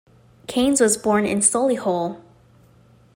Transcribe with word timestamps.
Caines 0.47 0.81
was 0.81 0.97
born 0.97 1.27
in 1.27 1.41
Solihull. 1.41 2.23